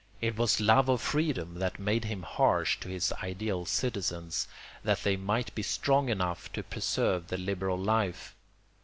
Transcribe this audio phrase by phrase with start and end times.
[0.19, 4.47] It was love of freedom that made him harsh to his ideal citizens,
[4.83, 8.33] that they might be strong enough to preserve the liberal life.